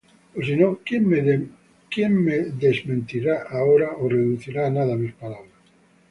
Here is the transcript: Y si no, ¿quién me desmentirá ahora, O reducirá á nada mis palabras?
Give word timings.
Y 0.35 0.43
si 0.43 0.55
no, 0.55 0.79
¿quién 0.83 1.05
me 2.11 2.37
desmentirá 2.65 3.35
ahora, 3.57 3.87
O 3.97 4.09
reducirá 4.15 4.61
á 4.67 4.71
nada 4.77 4.93
mis 5.03 5.13
palabras? 5.21 5.59